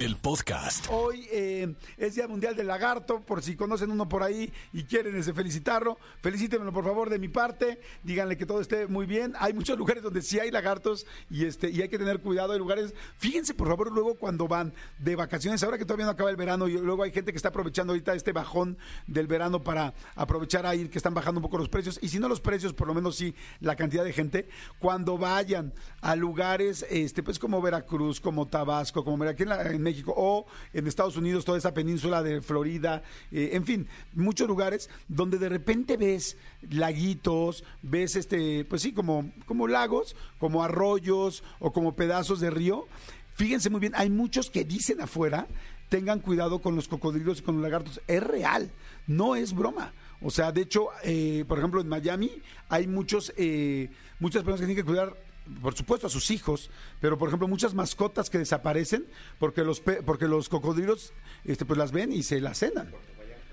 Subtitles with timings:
[0.00, 0.86] el podcast.
[0.90, 5.16] Hoy eh, es Día Mundial del Lagarto, por si conocen uno por ahí y quieren
[5.16, 9.34] ese, felicitarlo, felicítenmelo por favor de mi parte, díganle que todo esté muy bien.
[9.38, 12.52] Hay muchos lugares donde sí hay lagartos y este y hay que tener cuidado.
[12.52, 16.28] Hay lugares, fíjense por favor luego cuando van de vacaciones, ahora que todavía no acaba
[16.30, 18.76] el verano y luego hay gente que está aprovechando ahorita este bajón
[19.06, 22.18] del verano para aprovechar a ir, que están bajando un poco los precios y si
[22.18, 24.48] no los precios, por lo menos sí la cantidad de gente,
[24.80, 25.72] cuando vayan
[26.02, 30.88] a lugares este pues como Veracruz, como Tabasco, como aquí en, la- México o en
[30.88, 35.96] Estados Unidos, toda esa península de Florida, eh, en fin, muchos lugares donde de repente
[35.96, 36.36] ves
[36.70, 42.86] laguitos, ves este, pues sí, como, como lagos, como arroyos o como pedazos de río.
[43.34, 45.46] Fíjense muy bien, hay muchos que dicen afuera,
[45.88, 48.00] tengan cuidado con los cocodrilos y con los lagartos.
[48.06, 48.70] Es real,
[49.06, 49.92] no es broma.
[50.24, 54.66] O sea, de hecho, eh, por ejemplo, en Miami hay muchos, eh, muchas personas que
[54.66, 55.14] tienen que cuidar,
[55.60, 56.70] por supuesto, a sus hijos,
[57.00, 59.06] pero por ejemplo, muchas mascotas que desaparecen
[59.38, 61.12] porque los, pe- porque los cocodrilos
[61.44, 62.90] este, pues las ven y se las cenan.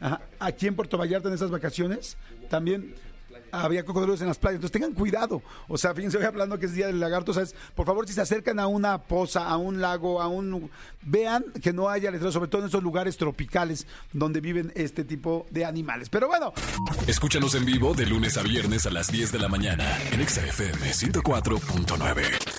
[0.00, 0.22] Ajá.
[0.38, 2.16] Aquí en Puerto Vallarta en esas vacaciones
[2.48, 2.94] también
[3.50, 4.56] había cocodrilos en las playas.
[4.56, 5.42] Entonces tengan cuidado.
[5.68, 7.54] O sea, fíjense, hoy hablando que es Día del Lagarto, ¿sabes?
[7.74, 10.70] Por favor, si se acercan a una poza, a un lago, a un...
[11.02, 15.46] Vean que no haya letreros, sobre todo en esos lugares tropicales donde viven este tipo
[15.50, 16.08] de animales.
[16.08, 16.52] Pero bueno,
[17.06, 20.44] Escúchanos en vivo de lunes a viernes a las 10 de la mañana en Exa
[20.46, 22.51] FM 104.9.